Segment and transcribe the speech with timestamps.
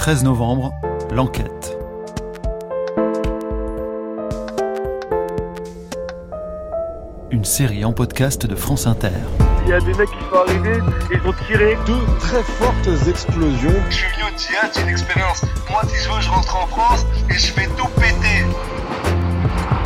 [0.00, 0.72] 13 novembre,
[1.12, 1.76] l'enquête.
[7.30, 9.10] Une série en podcast de France Inter.
[9.64, 10.78] Il y a des mecs qui sont arrivés,
[11.12, 11.76] ils ont tiré.
[11.84, 13.74] Deux très fortes explosions.
[13.90, 15.44] Je suis venu au une expérience.
[15.70, 18.46] Moi, si je veux, je rentre en France et je fais tout péter.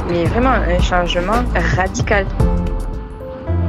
[0.09, 1.43] Mais vraiment un changement
[1.75, 2.25] radical.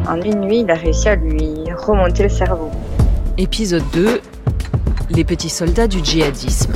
[0.07, 2.69] En une nuit, il a réussi à lui remonter le cerveau.
[3.35, 4.21] Épisode 2
[5.11, 6.73] Les petits soldats du djihadisme.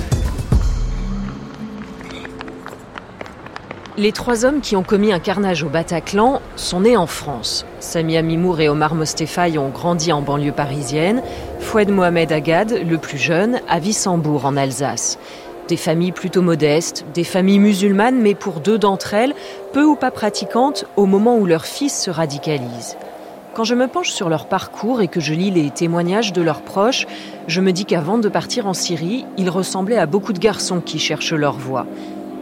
[3.97, 7.65] Les trois hommes qui ont commis un carnage au Bataclan sont nés en France.
[7.79, 11.23] Samia Mimour et Omar Mostefaï ont grandi en banlieue parisienne.
[11.59, 15.17] Foued Mohamed Agad, le plus jeune, à Wissembourg en Alsace.
[15.67, 19.33] Des familles plutôt modestes, des familles musulmanes, mais pour deux d'entre elles,
[19.73, 22.95] peu ou pas pratiquantes au moment où leur fils se radicalise.
[23.59, 26.61] Quand je me penche sur leur parcours et que je lis les témoignages de leurs
[26.61, 27.05] proches,
[27.47, 30.97] je me dis qu'avant de partir en Syrie, ils ressemblaient à beaucoup de garçons qui
[30.97, 31.85] cherchent leur voie.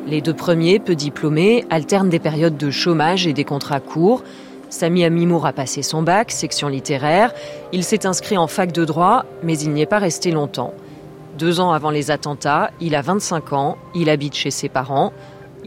[0.05, 4.21] Les deux premiers, peu diplômés, alternent des périodes de chômage et des contrats courts.
[4.69, 7.33] Sami Amimour a passé son bac, section littéraire.
[7.73, 10.75] Il s'est inscrit en fac de droit, mais il n'y est pas resté longtemps.
[11.39, 15.13] Deux ans avant les attentats, il a 25 ans, il habite chez ses parents.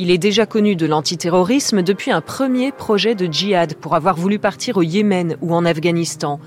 [0.03, 4.39] Il est déjà connu de l'antiterrorisme depuis un premier projet de djihad pour avoir voulu
[4.39, 6.41] partir au Yémen ou en Afghanistan.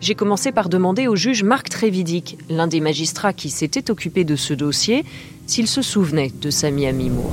[0.00, 4.36] J'ai commencé par demander au juge Marc Trévidic, l'un des magistrats qui s'était occupé de
[4.36, 5.04] ce dossier,
[5.48, 7.32] s'il se souvenait de Sami Amimour.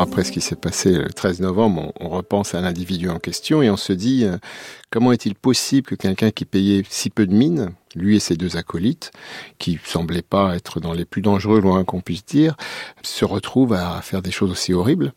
[0.00, 3.68] Après ce qui s'est passé le 13 novembre, on, repense à l'individu en question et
[3.68, 4.36] on se dit euh,
[4.90, 8.56] comment est-il possible que quelqu'un qui payait si peu de mines, lui et ses deux
[8.56, 9.10] acolytes,
[9.58, 12.56] qui semblaient pas être dans les plus dangereux, loin qu'on puisse dire,
[13.02, 15.12] se retrouve à faire des choses aussi horribles?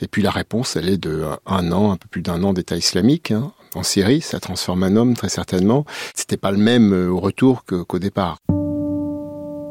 [0.00, 2.76] Et puis la réponse, elle est de un an, un peu plus d'un an d'État
[2.76, 3.30] islamique.
[3.30, 3.52] Hein.
[3.76, 5.84] En Syrie, ça transforme un homme très certainement.
[6.12, 8.38] C'était pas le même euh, au retour qu'au départ.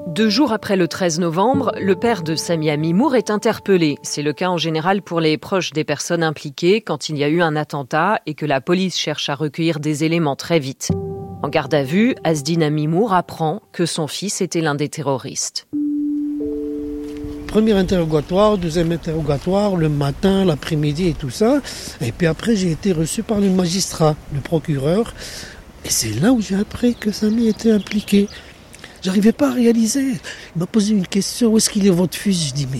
[0.07, 3.97] Deux jours après le 13 novembre, le père de Samia Mimour est interpellé.
[4.03, 7.29] C'est le cas en général pour les proches des personnes impliquées quand il y a
[7.29, 10.91] eu un attentat et que la police cherche à recueillir des éléments très vite.
[11.41, 15.67] En garde à vue, Asdin Mimour apprend que son fils était l'un des terroristes.
[17.47, 21.61] Premier interrogatoire, deuxième interrogatoire, le matin, l'après-midi et tout ça.
[22.01, 25.13] Et puis après, j'ai été reçu par le magistrat, le procureur.
[25.85, 28.28] Et c'est là où j'ai appris que Sami était impliqué.
[29.03, 30.14] J'arrivais pas à réaliser.
[30.56, 32.47] Il m'a posé une question, où est-ce qu'il est votre fils?
[32.47, 32.80] Je dis, mais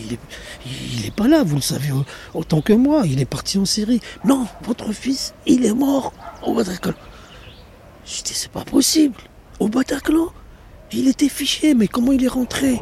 [0.66, 1.90] il est, pas là, vous le savez
[2.34, 4.00] autant que moi, il est parti en Syrie.
[4.24, 6.94] Non, votre fils, il est mort au Bataclan.
[8.06, 9.18] Je dis, c'est pas possible.
[9.60, 10.30] Au Bataclan?
[10.94, 12.80] Il était fiché, mais comment il est rentré?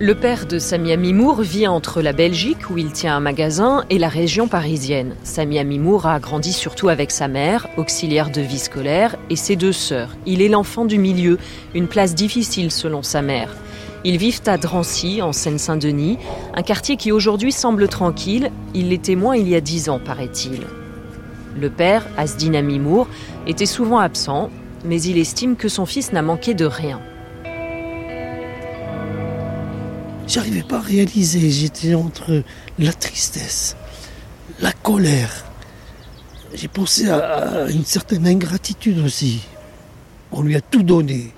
[0.00, 3.98] Le père de Samia Mimour vit entre la Belgique, où il tient un magasin, et
[3.98, 5.14] la région parisienne.
[5.24, 9.72] Samia Mimour a grandi surtout avec sa mère, auxiliaire de vie scolaire, et ses deux
[9.72, 10.16] sœurs.
[10.24, 11.36] Il est l'enfant du milieu,
[11.74, 13.54] une place difficile selon sa mère.
[14.02, 16.16] Ils vivent à Drancy, en Seine-Saint-Denis,
[16.54, 18.50] un quartier qui aujourd'hui semble tranquille.
[18.72, 20.62] Il l'était moins il y a dix ans, paraît-il.
[21.60, 23.06] Le père, Asdin Mimour,
[23.46, 24.48] était souvent absent,
[24.82, 27.00] mais il estime que son fils n'a manqué de rien.
[30.30, 31.50] J'arrivais pas à réaliser.
[31.50, 32.44] J'étais entre
[32.78, 33.76] la tristesse,
[34.60, 35.44] la colère.
[36.54, 39.40] J'ai pensé à, une certaine ingratitude aussi.
[40.30, 41.32] On lui a tout donné.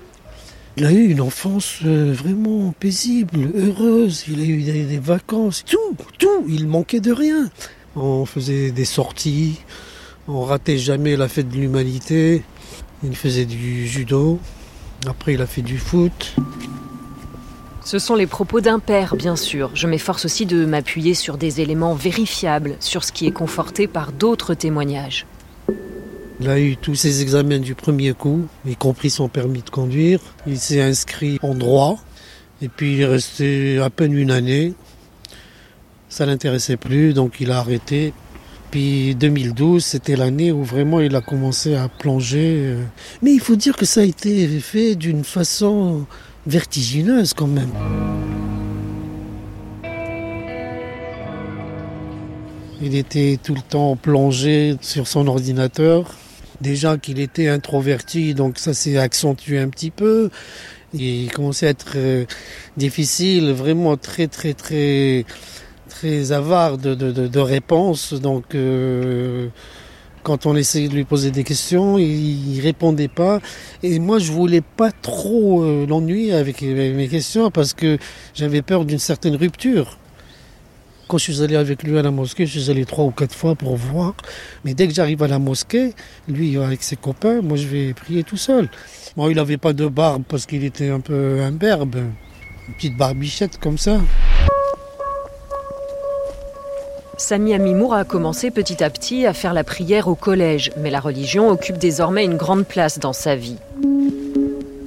[0.77, 4.25] Il a eu une enfance euh, vraiment paisible, heureuse.
[4.27, 6.45] Il a eu des, vacances, tout, tout.
[6.47, 7.49] Il manquait de rien.
[7.95, 9.59] On faisait des sorties.
[10.27, 12.43] On ratait jamais la fête de l'humanité.
[13.03, 14.39] Il faisait du judo.
[15.07, 16.35] Après, il a fait du foot.
[17.85, 19.69] Ce sont les propos d'un père, bien sûr.
[19.73, 24.13] Je m'efforce aussi de m'appuyer sur des éléments vérifiables, sur ce qui est conforté par
[24.13, 25.25] d'autres témoignages.
[26.39, 30.19] Il a eu tous ses examens du premier coup, y compris son permis de conduire.
[30.47, 31.99] Il s'est inscrit en droit,
[32.61, 34.73] et puis il est resté à peine une année.
[36.07, 38.13] Ça l'intéressait plus, donc il a arrêté.
[38.71, 42.77] Puis 2012, c'était l'année où vraiment il a commencé à plonger.
[43.21, 46.07] Mais il faut dire que ça a été fait d'une façon
[46.45, 47.71] vertigineuse quand même.
[52.81, 56.15] Il était tout le temps plongé sur son ordinateur.
[56.59, 60.29] Déjà qu'il était introverti, donc ça s'est accentué un petit peu.
[60.93, 62.25] Il commençait à être euh,
[62.77, 65.25] difficile, vraiment très très très
[65.89, 68.13] très avare de, de, réponses.
[68.13, 69.47] Donc euh,
[70.23, 73.39] quand on essayait de lui poser des questions, il, répondait pas.
[73.83, 77.97] Et moi, je voulais pas trop euh, l'ennuyer avec mes questions parce que
[78.33, 79.97] j'avais peur d'une certaine rupture.
[81.09, 83.35] Quand je suis allé avec lui à la mosquée, je suis allé trois ou quatre
[83.35, 84.15] fois pour voir.
[84.63, 85.93] Mais dès que j'arrive à la mosquée,
[86.29, 88.69] lui avec ses copains, moi je vais prier tout seul.
[89.17, 91.97] Moi, il n'avait pas de barbe parce qu'il était un peu imberbe.
[92.67, 93.99] Une petite barbichette comme ça.
[97.23, 100.99] Sami Amimour a commencé petit à petit à faire la prière au collège, mais la
[100.99, 103.55] religion occupe désormais une grande place dans sa vie.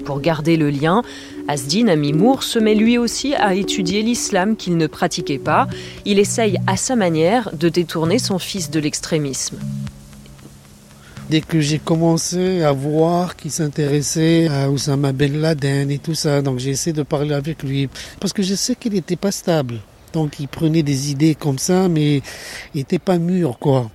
[0.04, 1.02] Pour garder le lien,
[1.48, 5.66] Asdin Amimour se met lui aussi à étudier l'islam qu'il ne pratiquait pas.
[6.04, 9.56] Il essaye à sa manière de détourner son fils de l'extrémisme.
[11.30, 16.42] Dès que j'ai commencé à voir qu'il s'intéressait à Oussama Ben Laden et tout ça,
[16.42, 17.88] donc j'ai essayé de parler avec lui
[18.20, 19.76] parce que je sais qu'il n'était pas stable.
[20.16, 22.22] Donc il prenait des idées comme ça, mais
[22.74, 23.90] il n'était pas mûr, quoi.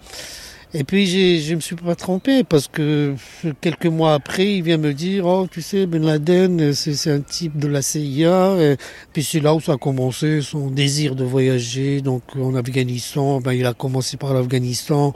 [0.71, 1.07] Et puis
[1.41, 3.15] je me suis pas trompé parce que
[3.59, 7.57] quelques mois après, il vient me dire, oh tu sais, Ben Laden, c'est un type
[7.57, 8.55] de la CIA.
[8.59, 8.77] Et
[9.13, 12.01] puis c'est là où ça a commencé, son désir de voyager.
[12.01, 15.15] Donc en Afghanistan, ben, il a commencé par l'Afghanistan.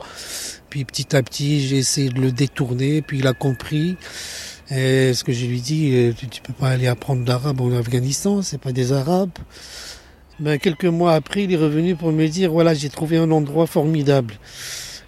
[0.70, 3.00] Puis petit à petit, j'ai essayé de le détourner.
[3.00, 3.96] Puis il a compris.
[4.72, 8.42] Et ce que je lui dis, tu, tu peux pas aller apprendre l'arabe en Afghanistan,
[8.42, 9.30] c'est pas des Arabes.
[10.38, 13.66] Ben, quelques mois après, il est revenu pour me dire, voilà, j'ai trouvé un endroit
[13.66, 14.34] formidable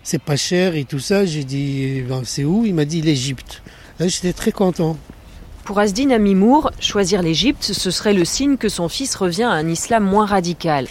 [0.08, 1.26] c'est pas cher et tout ça.
[1.26, 2.64] J'ai dit, ben, c'est où?
[2.64, 3.62] Il m'a dit l'Égypte.
[4.00, 4.96] J'étais très content.
[5.64, 9.68] Pour Asdin Amimour, choisir l'Égypte, ce serait le signe que son fils revient à un
[9.68, 10.86] islam moins radical.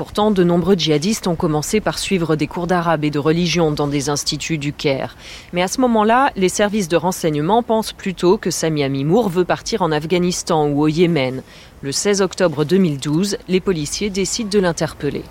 [0.00, 3.86] Pourtant, de nombreux djihadistes ont commencé par suivre des cours d'arabe et de religion dans
[3.86, 5.14] des instituts du Caire.
[5.52, 9.82] Mais à ce moment-là, les services de renseignement pensent plutôt que Sami Amimour veut partir
[9.82, 11.42] en Afghanistan ou au Yémen.
[11.82, 15.24] Le 16 octobre 2012, les policiers décident de l'interpeller.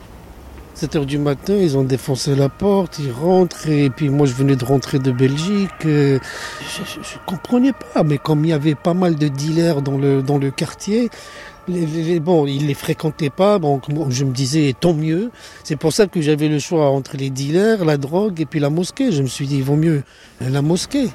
[0.76, 4.34] 7 heures du matin, ils ont défoncé la porte, ils rentrent, et puis moi je
[4.34, 5.72] venais de rentrer de Belgique.
[5.86, 6.20] Euh,
[6.62, 10.22] je, ne comprenais pas, mais comme il y avait pas mal de dealers dans le,
[10.22, 11.10] dans le quartier,
[12.20, 15.32] bon, ils les fréquentaient pas, bon, je me disais tant mieux.
[15.64, 18.70] C'est pour ça que j'avais le choix entre les dealers, la drogue et puis la
[18.70, 19.12] mosquée.
[19.12, 20.04] Je me suis dit, il vaut mieux
[20.42, 21.10] la mosquée.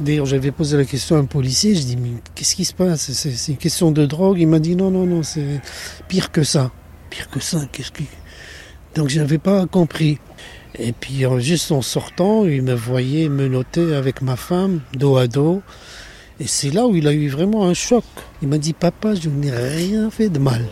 [0.00, 3.12] D'ailleurs, j'avais posé la question à un policier, je dis, mais qu'est-ce qui se passe?
[3.12, 5.60] C'est une question de drogue Il m'a dit, non, non, non, c'est
[6.08, 6.72] pire que ça.
[7.10, 8.06] Pire que ça, qu'est-ce qui...
[8.94, 10.18] Donc je n'avais pas compris.
[10.78, 15.26] Et puis juste en sortant, il me voyait me noter avec ma femme, dos à
[15.28, 15.62] dos.
[16.40, 18.04] Et c'est là où il a eu vraiment un choc.
[18.42, 20.62] Il m'a dit, papa, je n'ai rien fait de mal.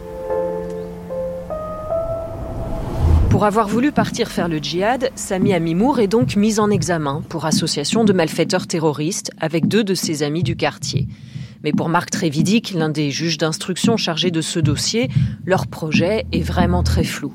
[3.31, 7.47] Pour avoir voulu partir faire le djihad, Sami Amimour est donc mis en examen pour
[7.47, 11.09] association de malfaiteurs terroristes avec deux de ses amis du quartier.
[11.63, 15.09] Mais pour Marc Trévidic, l'un des juges d'instruction chargés de ce dossier,
[15.47, 17.33] leur projet est vraiment très flou.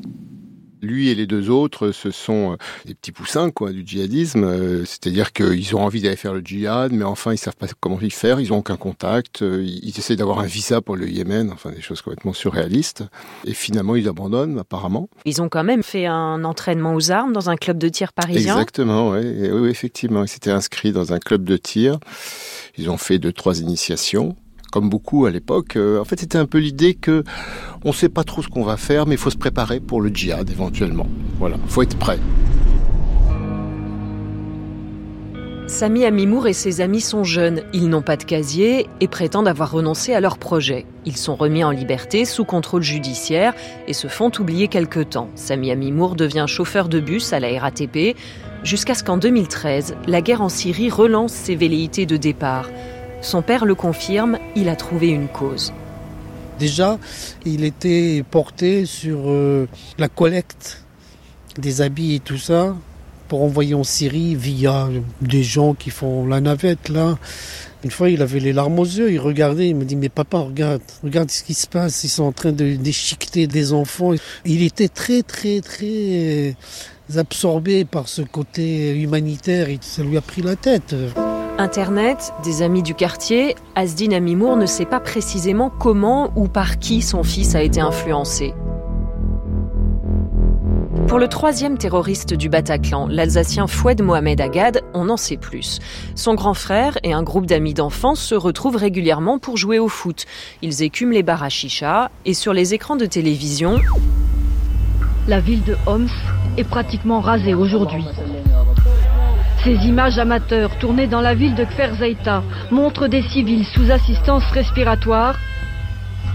[0.81, 4.85] Lui et les deux autres, ce sont euh, des petits poussins quoi du djihadisme, euh,
[4.85, 8.11] c'est-à-dire qu'ils ont envie d'aller faire le djihad, mais enfin ils savent pas comment y
[8.11, 11.71] faire, ils ont aucun contact, euh, ils essaient d'avoir un visa pour le Yémen, enfin
[11.71, 13.03] des choses complètement surréalistes,
[13.45, 15.09] et finalement ils abandonnent apparemment.
[15.25, 18.53] Ils ont quand même fait un entraînement aux armes dans un club de tir parisien.
[18.53, 21.99] Exactement, oui, oui effectivement, ils s'étaient inscrits dans un club de tir.
[22.77, 24.35] Ils ont fait deux trois initiations
[24.71, 25.75] comme beaucoup à l'époque.
[25.75, 27.23] Euh, en fait, c'était un peu l'idée que
[27.83, 30.01] on ne sait pas trop ce qu'on va faire, mais il faut se préparer pour
[30.01, 31.07] le djihad éventuellement.
[31.39, 32.19] Voilà, faut être prêt.
[35.67, 39.69] Sami Amimour et ses amis sont jeunes, ils n'ont pas de casier et prétendent avoir
[39.69, 40.85] renoncé à leur projet.
[41.05, 43.53] Ils sont remis en liberté sous contrôle judiciaire
[43.85, 45.29] et se font oublier quelque temps.
[45.35, 48.15] Sami Amimour devient chauffeur de bus à la RATP
[48.63, 52.69] jusqu'à ce qu'en 2013, la guerre en Syrie relance ses velléités de départ.
[53.27, 55.73] Son père le confirme, il a trouvé une cause.
[56.59, 56.97] Déjà,
[57.45, 60.85] il était porté sur euh, la collecte
[61.57, 62.73] des habits et tout ça
[63.27, 64.87] pour envoyer en Syrie via
[65.21, 67.17] des gens qui font la navette là.
[67.83, 70.37] Une fois, il avait les larmes aux yeux, il regardait, il me dit mais papa
[70.37, 74.13] regarde, regarde ce qui se passe, ils sont en train de déchiqueter des enfants.
[74.45, 76.55] Il était très très très
[77.17, 80.95] absorbé par ce côté humanitaire, ça lui a pris la tête.
[81.59, 87.01] Internet, des amis du quartier, Asdin Amimour ne sait pas précisément comment ou par qui
[87.01, 88.53] son fils a été influencé.
[91.07, 95.79] Pour le troisième terroriste du Bataclan, l'Alsacien Foued Mohamed Agad, on en sait plus.
[96.13, 100.25] Son grand frère et un groupe d'amis d'enfance se retrouvent régulièrement pour jouer au foot.
[100.61, 103.79] Ils écument les bars à chicha et sur les écrans de télévision...
[105.27, 106.07] La ville de Homs
[106.55, 108.05] est pratiquement rasée aujourd'hui.
[109.63, 115.35] Ces images amateurs tournées dans la ville de Kferzeita montrent des civils sous assistance respiratoire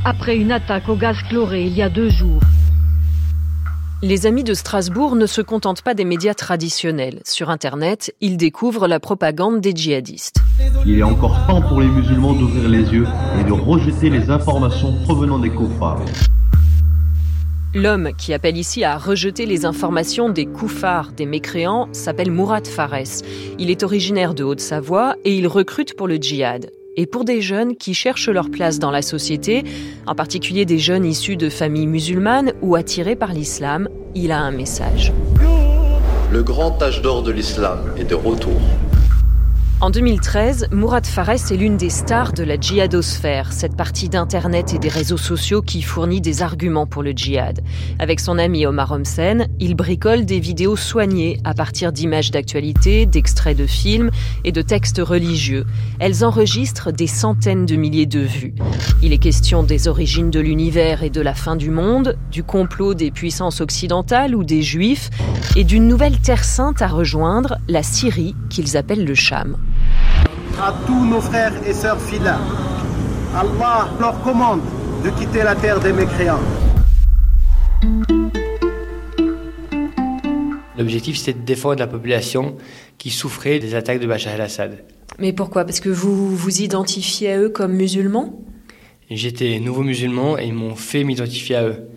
[0.05, 2.41] après une attaque au gaz chloré il y a deux jours.
[4.05, 7.21] Les amis de Strasbourg ne se contentent pas des médias traditionnels.
[7.25, 10.43] Sur Internet, ils découvrent la propagande des djihadistes.
[10.85, 13.07] Il est encore temps pour les musulmans d'ouvrir les yeux
[13.41, 16.00] et de rejeter les informations provenant des koufars.
[17.75, 23.23] L'homme qui appelle ici à rejeter les informations des koufars, des mécréants, s'appelle Mourad Fares.
[23.59, 26.71] Il est originaire de Haute-Savoie et il recrute pour le djihad.
[26.99, 29.64] Et pour des jeunes qui cherchent leur place dans la société,
[30.07, 34.50] en particulier des jeunes issus de familles musulmanes ou attirés par l'islam, il a un
[34.50, 35.11] message.
[36.31, 38.61] Le grand âge d'or de l'islam est de retour.
[39.83, 44.79] En 2013, Mourad Fares est l'une des stars de la djihadosphère, cette partie d'Internet et
[44.79, 47.59] des réseaux sociaux qui fournit des arguments pour le djihad.
[47.99, 53.59] Avec son ami Omar Homsen, il bricole des vidéos soignées à partir d'images d'actualité, d'extraits
[53.59, 54.12] de films
[54.45, 55.65] et de textes religieux.
[55.99, 58.55] Elles enregistrent des centaines de milliers de vues.
[59.03, 62.95] Il est question des origines de l'univers et de la fin du monde, du complot
[62.95, 65.11] des puissances occidentales ou des juifs,
[65.57, 69.57] et d'une nouvelle terre sainte à rejoindre, la Syrie, qu'ils appellent le Cham
[70.62, 72.38] à tous nos frères et sœurs fidèles.
[73.35, 74.61] Allah leur commande
[75.04, 76.38] de quitter la terre des mécréants.
[80.78, 82.57] L'objectif, c'était de défendre la population
[82.97, 84.85] qui souffrait des attaques de Bachar el-Assad.
[85.19, 85.64] Mais pourquoi?
[85.64, 88.40] Parce que vous vous identifiez à eux comme musulmans?
[89.11, 91.88] J'étais nouveau musulman et ils m'ont fait m'identifier à eux.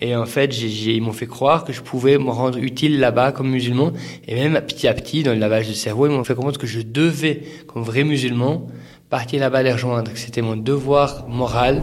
[0.00, 3.50] Et en fait, ils m'ont fait croire que je pouvais me rendre utile là-bas comme
[3.50, 3.92] musulman.
[4.26, 6.66] Et même petit à petit, dans le lavage de cerveau, ils m'ont fait comprendre que
[6.66, 8.66] je devais, comme vrai musulman,
[9.10, 10.10] partir là-bas les rejoindre.
[10.14, 11.82] C'était mon devoir moral.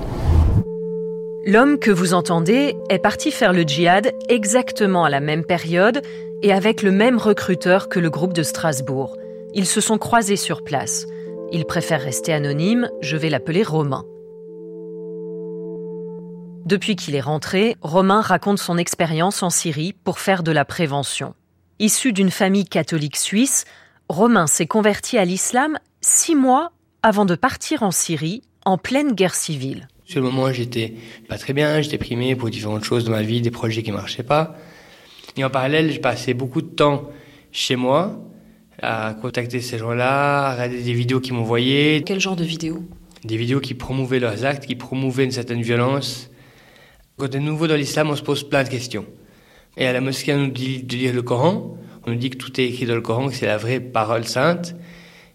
[1.45, 6.01] L'homme que vous entendez est parti faire le djihad exactement à la même période
[6.41, 9.15] et avec le même recruteur que le groupe de Strasbourg.
[9.53, 11.05] Ils se sont croisés sur place.
[11.51, 14.03] Il préfère rester anonyme, je vais l'appeler Romain.
[16.67, 21.33] Depuis qu'il est rentré, Romain raconte son expérience en Syrie pour faire de la prévention.
[21.79, 23.63] Issu d'une famille catholique suisse,
[24.09, 29.33] Romain s'est converti à l'islam six mois avant de partir en Syrie en pleine guerre
[29.33, 29.88] civile.
[30.03, 30.95] Sur le moment, j'étais
[31.29, 34.21] pas très bien, j'étais primé pour différentes choses dans ma vie, des projets qui marchaient
[34.21, 34.57] pas.
[35.38, 37.09] Et en parallèle, j'ai passé beaucoup de temps
[37.53, 38.19] chez moi
[38.81, 42.03] à contacter ces gens-là, à regarder des vidéos qu'ils m'envoyaient.
[42.05, 42.83] Quel genre de vidéos?
[43.24, 46.29] Des vidéos qui promouvaient leurs actes, qui promouvaient une certaine violence,
[47.17, 49.05] quand on est nouveau dans l'islam, on se pose plein de questions.
[49.75, 51.75] Et à la mosquée, on nous dit de lire le Coran.
[52.05, 54.25] On nous dit que tout est écrit dans le Coran, que c'est la vraie parole
[54.25, 54.75] sainte.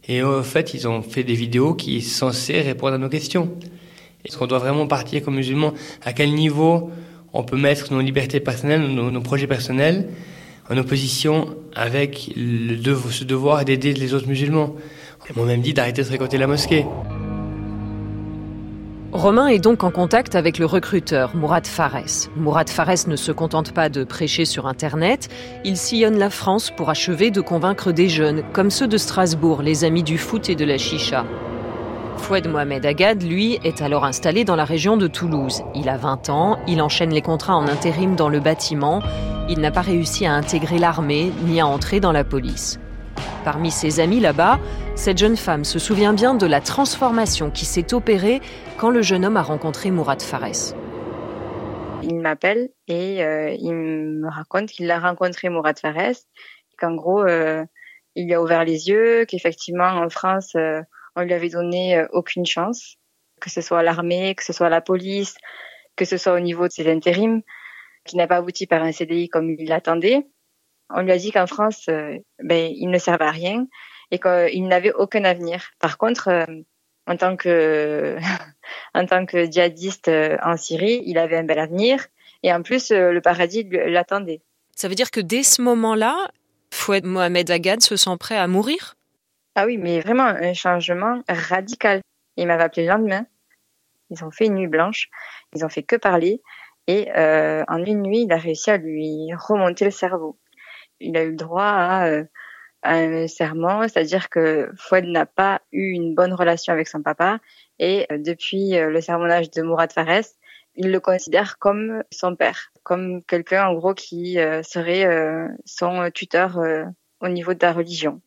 [0.06, 3.56] Et en fait, ils ont fait des vidéos qui sont censées répondre à nos questions.
[4.24, 5.74] Est-ce qu'on doit vraiment partir comme musulman?
[6.04, 6.90] À quel niveau
[7.32, 10.08] on peut mettre nos libertés personnelles, nos, projets personnels
[10.70, 14.76] en opposition avec ce devoir d'aider les autres musulmans?
[15.28, 16.84] Ils m'ont même dit d'arrêter de fréquenter la mosquée.
[19.12, 22.30] Romain est donc en contact avec le recruteur Mourad Fares.
[22.34, 25.28] Mourad Fares ne se contente pas de prêcher sur Internet,
[25.64, 29.84] il sillonne la France pour achever de convaincre des jeunes, comme ceux de Strasbourg, les
[29.84, 31.26] amis du foot et de la chicha.
[32.16, 35.62] Foued Mohamed Agad, lui, est alors installé dans la région de Toulouse.
[35.74, 39.02] Il a 20 ans, il enchaîne les contrats en intérim dans le bâtiment,
[39.50, 42.80] il n'a pas réussi à intégrer l'armée ni à entrer dans la police.
[43.44, 44.60] Parmi ses amis là-bas,
[44.94, 48.40] cette jeune femme se souvient bien de la transformation qui s'est opérée
[48.78, 50.74] quand le jeune homme a rencontré Mourad Fares.
[52.02, 56.14] Il m'appelle et euh, il me raconte qu'il a rencontré Mourad Fares,
[56.78, 57.64] qu'en gros, euh,
[58.14, 60.82] il a ouvert les yeux, qu'effectivement en France, euh,
[61.16, 62.96] on lui avait donné aucune chance,
[63.40, 65.36] que ce soit l'armée, que ce soit la police,
[65.96, 67.42] que ce soit au niveau de ses intérims,
[68.04, 70.26] qui n'a pas abouti par un CDI comme il l'attendait
[70.94, 73.66] on lui a dit qu'en France, euh, ben, il ne servait à rien
[74.10, 75.70] et qu'il n'avait aucun avenir.
[75.78, 76.44] Par contre, euh,
[77.06, 78.16] en tant que
[78.94, 82.06] en tant que djihadiste euh, en Syrie, il avait un bel avenir
[82.42, 84.42] et en plus le paradis l'attendait.
[84.74, 86.28] Ça veut dire que dès ce moment-là,
[86.72, 88.96] Fouad Mohamed Agad se sent prêt à mourir?
[89.54, 92.00] Ah oui, mais vraiment un changement radical.
[92.36, 93.26] Il m'avait appelé le lendemain.
[94.10, 95.08] Ils ont fait une nuit blanche.
[95.54, 96.42] Ils ont fait que parler.
[96.88, 100.36] Et en une nuit, il a réussi à lui remonter le cerveau
[101.02, 102.24] il a eu droit euh,
[102.82, 107.38] à, un serment, c'est-à-dire que Fouad n'a pas eu une bonne relation avec son papa
[107.78, 110.24] et euh, depuis euh, le sermonnage de Mourad Fares,
[110.74, 115.06] il le considère comme son père, comme quelqu'un en gros qui serait
[115.66, 116.58] son tuteur
[117.20, 118.22] au niveau de la religion.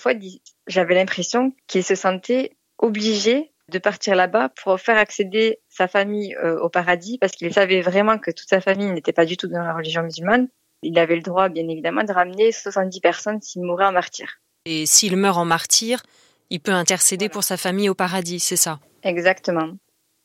[0.00, 0.18] Fouad,
[0.66, 6.70] j'avais l'impression qu'il se sentait obligé de partir là-bas pour faire accéder sa famille au
[6.70, 9.74] paradis parce qu'il savait vraiment que toute sa famille n'était pas du tout dans la
[9.74, 10.48] religion musulmane
[10.82, 14.40] il avait le droit, bien évidemment, de ramener 70 personnes s'il mourait en martyr.
[14.64, 16.02] Et s'il meurt en martyr,
[16.50, 18.80] il peut intercéder pour sa famille au paradis, c'est ça?
[19.02, 19.70] Exactement.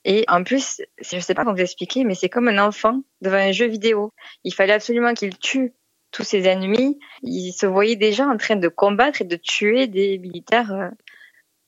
[0.03, 3.01] Et en plus, je ne sais pas comment vous expliquer, mais c'est comme un enfant
[3.21, 4.11] devant un jeu vidéo.
[4.43, 5.73] Il fallait absolument qu'il tue
[6.11, 6.99] tous ses ennemis.
[7.23, 10.89] Il se voyait déjà en train de combattre et de tuer des militaires euh,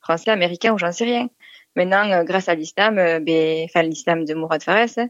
[0.01, 1.29] français, américains ou j'en sais rien.
[1.75, 5.09] Maintenant, euh, grâce à l'islam, euh, ben, enfin l'islam de Mourad Fares, hein,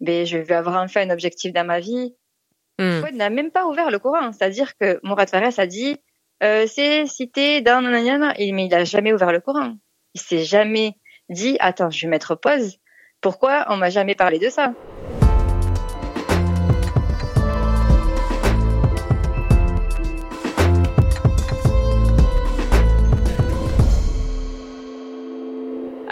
[0.00, 2.14] ben, je vais avoir enfin un objectif dans ma vie.
[3.00, 4.32] Fouad n'a même pas ouvert le Coran.
[4.32, 5.96] C'est-à-dire que Mourad Fares a dit,
[6.42, 9.74] euh, c'est cité dans mais il a jamais ouvert le Coran.
[10.14, 10.94] Il s'est jamais
[11.28, 12.78] dit, attends, je vais mettre pause.
[13.20, 14.74] Pourquoi on m'a jamais parlé de ça?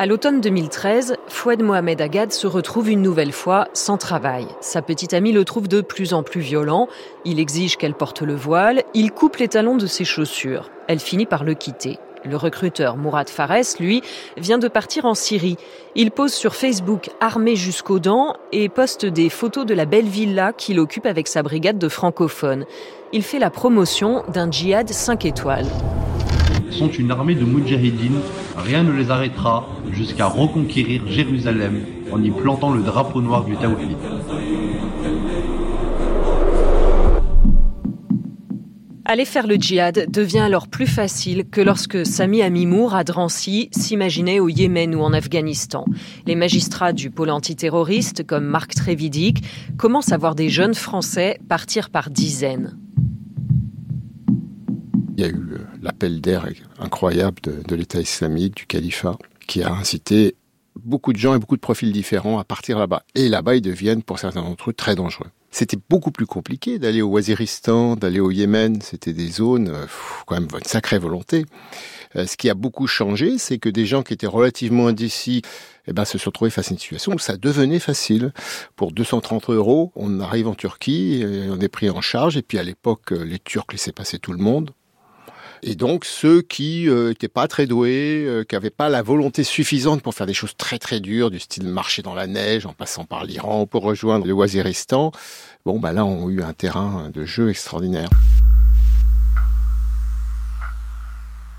[0.00, 4.46] À l'automne 2013, Foued Mohamed Agad se retrouve une nouvelle fois sans travail.
[4.62, 6.88] Sa petite amie le trouve de plus en plus violent.
[7.26, 8.82] Il exige qu'elle porte le voile.
[8.94, 10.70] Il coupe les talons de ses chaussures.
[10.88, 11.98] Elle finit par le quitter.
[12.24, 14.00] Le recruteur Mourad Fares, lui,
[14.38, 15.58] vient de partir en Syrie.
[15.94, 20.54] Il pose sur Facebook armé jusqu'aux dents et poste des photos de la belle villa
[20.54, 22.64] qu'il occupe avec sa brigade de francophones.
[23.12, 25.68] Il fait la promotion d'un djihad 5 étoiles.
[26.80, 28.20] Sont une armée de Moudjahidines.
[28.56, 33.98] Rien ne les arrêtera jusqu'à reconquérir Jérusalem en y plantant le drapeau noir du Tawhid.
[39.04, 44.40] Aller faire le djihad devient alors plus facile que lorsque Sami Amimour à Drancy s'imaginait
[44.40, 45.84] au Yémen ou en Afghanistan.
[46.24, 49.44] Les magistrats du pôle antiterroriste, comme Marc Trévidic,
[49.76, 52.78] commencent à voir des jeunes Français partir par dizaines.
[55.20, 56.48] Il y a eu euh, l'appel d'air
[56.78, 60.34] incroyable de, l'État islamique, du califat, qui a incité
[60.76, 63.02] beaucoup de gens et beaucoup de profils différents à partir là-bas.
[63.14, 65.26] Et là-bas, ils deviennent, pour certains d'entre eux, très dangereux.
[65.50, 68.80] C'était beaucoup plus compliqué d'aller au Waziristan, d'aller au Yémen.
[68.80, 69.84] C'était des zones, euh,
[70.24, 71.44] quand même, une sacrée volonté.
[72.16, 75.42] Euh, ce qui a beaucoup changé, c'est que des gens qui étaient relativement indécis
[75.86, 78.32] eh ben, se sont trouvés face à une situation où ça devenait facile.
[78.74, 82.62] Pour 230 euros, on arrive en Turquie, on est pris en charge, et puis à
[82.62, 84.70] l'époque, les Turcs laissaient passer tout le monde.
[85.62, 90.02] Et donc ceux qui n'étaient pas très doués, euh, qui n'avaient pas la volonté suffisante
[90.02, 93.04] pour faire des choses très très dures, du style marcher dans la neige en passant
[93.04, 95.12] par l'Iran pour rejoindre le Waziristan,
[95.66, 98.08] bon bah là ont eu un terrain de jeu extraordinaire.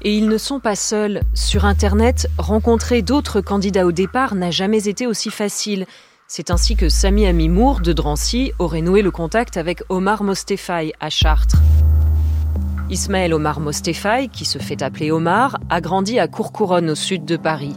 [0.03, 1.21] Et ils ne sont pas seuls.
[1.35, 5.85] Sur Internet, rencontrer d'autres candidats au départ n'a jamais été aussi facile.
[6.27, 11.11] C'est ainsi que Sami Amimour de Drancy aurait noué le contact avec Omar Mostefai à
[11.11, 11.61] Chartres.
[12.91, 17.37] Ismaël Omar Mostefai, qui se fait appeler Omar, a grandi à Courcouronne au sud de
[17.37, 17.73] Paris.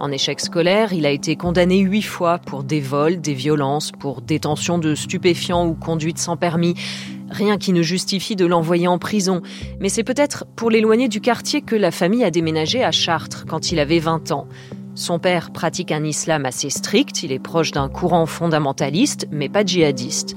[0.00, 4.22] En échec scolaire, il a été condamné huit fois pour des vols, des violences, pour
[4.22, 6.74] détention de stupéfiants ou conduite sans permis.
[7.30, 9.40] Rien qui ne justifie de l'envoyer en prison.
[9.78, 13.70] Mais c'est peut-être pour l'éloigner du quartier que la famille a déménagé à Chartres quand
[13.70, 14.48] il avait 20 ans.
[14.96, 19.64] Son père pratique un islam assez strict, il est proche d'un courant fondamentaliste, mais pas
[19.64, 20.36] djihadiste.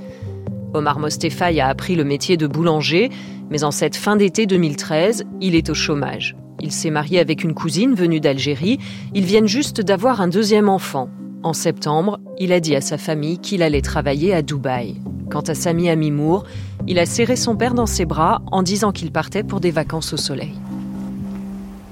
[0.74, 3.10] Omar Mostefai a appris le métier de boulanger,
[3.50, 6.36] mais en cette fin d'été 2013, il est au chômage.
[6.62, 8.80] Il s'est marié avec une cousine venue d'Algérie.
[9.14, 11.10] Ils viennent juste d'avoir un deuxième enfant.
[11.42, 14.98] En septembre, il a dit à sa famille qu'il allait travailler à Dubaï.
[15.32, 16.44] Quant à Sami Amimour,
[16.88, 20.12] il a serré son père dans ses bras en disant qu'il partait pour des vacances
[20.14, 20.54] au soleil.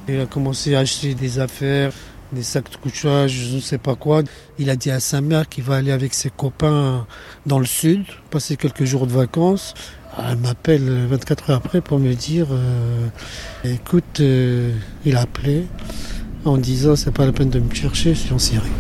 [0.10, 1.94] Il a commencé à acheter des affaires,
[2.32, 4.24] des sacs de couchage, je ne sais pas quoi.
[4.60, 7.06] Il a dit à sa mère qu'il va aller avec ses copains
[7.46, 9.74] dans le sud, passer quelques jours de vacances.
[10.18, 13.08] Elle m'appelle 24 heures après pour me dire euh,
[13.64, 14.72] écoute, euh,
[15.06, 15.68] il a appelé
[16.44, 18.72] en disant c'est pas la peine de me chercher, je suis en Syrie.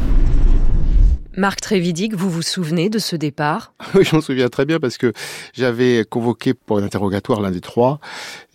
[1.37, 3.71] Marc Trévidic, vous vous souvenez de ce départ?
[3.93, 5.13] Oui, je m'en souviens très bien parce que
[5.53, 7.99] j'avais convoqué pour un interrogatoire l'un des trois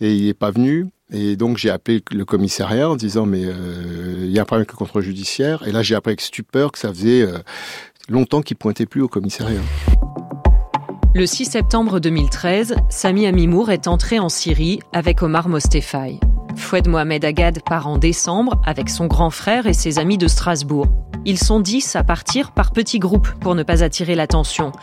[0.01, 0.87] et il n'est pas venu.
[1.09, 4.63] Et donc j'ai appelé le commissariat en disant mais euh, il y a un problème
[4.63, 5.65] avec le contrôle judiciaire.
[5.65, 7.37] Et là j'ai appris avec stupeur que ça faisait euh,
[8.09, 9.61] longtemps qu'il pointait plus au commissariat.
[11.15, 16.19] Le 6 septembre 2013, Sami Amimour est entré en Syrie avec Omar Mostefai.
[16.57, 20.87] Foued Mohamed Agad part en décembre avec son grand frère et ses amis de Strasbourg.
[21.25, 24.73] Ils sont dix à partir par petits groupes pour ne pas attirer l'attention.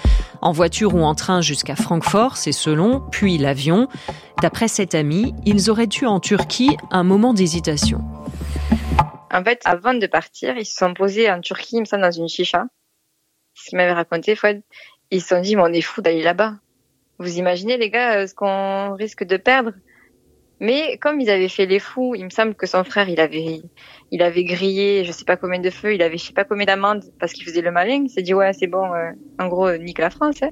[0.40, 3.88] En voiture ou en train jusqu'à Francfort, c'est selon, puis l'avion.
[4.40, 8.00] D'après cet ami, ils auraient eu en Turquie un moment d'hésitation.
[9.30, 12.10] En fait, avant de partir, ils se sont posés en Turquie, il me semble, dans
[12.10, 12.64] une chicha.
[13.54, 14.62] Ce qu'il m'avait raconté, Fouad.
[15.10, 16.54] Ils se sont dit, mais on est fous d'aller là-bas.
[17.18, 19.72] Vous imaginez, les gars, euh, ce qu'on risque de perdre?
[20.60, 23.62] Mais comme ils avaient fait les fous, il me semble que son frère, il avait,
[24.10, 26.66] il avait grillé, je sais pas combien de feux, il avait je sais pas combien
[26.66, 28.02] d'amendes parce qu'il faisait le malin.
[28.04, 30.42] Il s'est dit, ouais, c'est bon, euh, en gros, euh, nique la France.
[30.42, 30.50] Hein.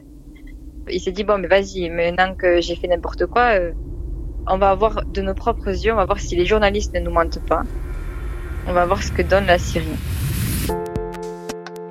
[0.91, 3.73] Il s'est dit, bon, mais vas-y, maintenant que j'ai fait n'importe quoi, euh,
[4.47, 7.11] on va voir de nos propres yeux, on va voir si les journalistes ne nous
[7.11, 7.63] mentent pas.
[8.67, 9.87] On va voir ce que donne la Syrie.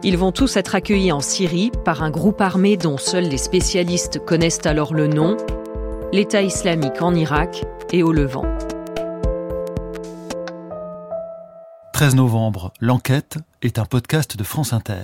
[0.03, 4.23] Ils vont tous être accueillis en Syrie par un groupe armé dont seuls les spécialistes
[4.25, 5.37] connaissent alors le nom,
[6.13, 8.45] l'État islamique en Irak et au Levant.
[11.93, 15.03] 13 novembre, L'enquête est un podcast de France Inter.